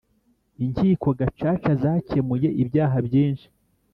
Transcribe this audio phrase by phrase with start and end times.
[0.63, 3.47] inkiko gacaca zacyemuye ibyaha byinshi